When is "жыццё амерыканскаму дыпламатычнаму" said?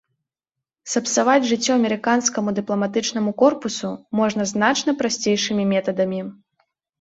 1.51-3.35